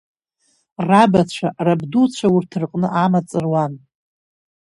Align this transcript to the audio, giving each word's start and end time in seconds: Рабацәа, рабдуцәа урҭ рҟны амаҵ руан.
Рабацәа, 0.87 1.47
рабдуцәа 1.65 2.27
урҭ 2.35 2.51
рҟны 2.61 2.87
амаҵ 3.03 3.29
руан. 3.43 3.73